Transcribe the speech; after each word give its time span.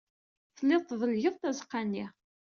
Telliḍ 0.55 0.81
tdellgeḍ 0.83 1.35
tazeɣɣa-nni. 1.37 2.05